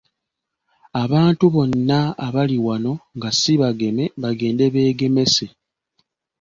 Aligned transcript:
Abantu 1.03 1.45
bonna 1.53 1.99
abali 2.25 2.57
wano 2.65 2.93
nga 3.15 3.29
si 3.39 3.53
bageme 3.61 4.03
bagende 4.21 4.65
beegemese. 4.73 5.45